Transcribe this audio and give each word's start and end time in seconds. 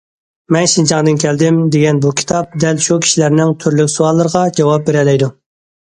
«مەن 0.53 0.69
شىنجاڭدىن 0.71 1.19
كەلدىم» 1.23 1.59
دېگەن 1.77 2.01
بۇ 2.07 2.15
كىتاب 2.23 2.57
دەل 2.65 2.83
شۇ 2.89 2.99
كىشىلەرنىڭ 3.07 3.55
تۈرلۈك 3.63 3.97
سوئاللىرىغا 4.01 4.47
جاۋاب 4.61 4.91
بېرەلەيدۇ. 4.93 5.35